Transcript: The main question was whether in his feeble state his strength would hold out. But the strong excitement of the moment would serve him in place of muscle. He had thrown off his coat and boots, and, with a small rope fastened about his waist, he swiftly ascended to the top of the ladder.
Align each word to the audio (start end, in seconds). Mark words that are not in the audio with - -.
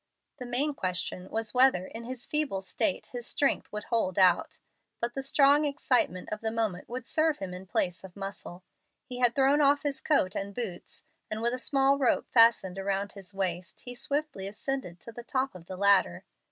The 0.39 0.47
main 0.47 0.73
question 0.73 1.29
was 1.29 1.53
whether 1.53 1.85
in 1.85 2.05
his 2.05 2.25
feeble 2.25 2.61
state 2.61 3.09
his 3.11 3.27
strength 3.27 3.71
would 3.71 3.83
hold 3.83 4.17
out. 4.17 4.57
But 4.99 5.13
the 5.13 5.21
strong 5.21 5.63
excitement 5.63 6.29
of 6.31 6.41
the 6.41 6.49
moment 6.49 6.89
would 6.89 7.05
serve 7.05 7.37
him 7.37 7.53
in 7.53 7.67
place 7.67 8.03
of 8.03 8.15
muscle. 8.15 8.63
He 9.05 9.19
had 9.19 9.35
thrown 9.35 9.61
off 9.61 9.83
his 9.83 10.01
coat 10.01 10.33
and 10.33 10.55
boots, 10.55 11.03
and, 11.29 11.39
with 11.39 11.53
a 11.53 11.59
small 11.59 11.99
rope 11.99 12.27
fastened 12.31 12.79
about 12.79 13.11
his 13.11 13.35
waist, 13.35 13.81
he 13.81 13.93
swiftly 13.93 14.47
ascended 14.47 14.99
to 15.01 15.11
the 15.11 15.21
top 15.21 15.53
of 15.53 15.67
the 15.67 15.77
ladder. 15.77 16.23